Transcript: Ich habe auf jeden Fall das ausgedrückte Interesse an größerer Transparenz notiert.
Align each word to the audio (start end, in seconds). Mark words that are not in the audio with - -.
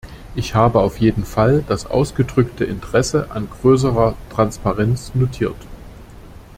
Ich 0.33 0.55
habe 0.55 0.79
auf 0.79 0.97
jeden 0.97 1.23
Fall 1.25 1.63
das 1.67 1.85
ausgedrückte 1.85 2.65
Interesse 2.65 3.29
an 3.29 3.47
größerer 3.47 4.15
Transparenz 4.31 5.13
notiert. 5.13 5.61